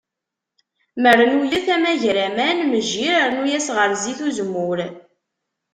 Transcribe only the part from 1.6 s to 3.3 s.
amagraman, mejjir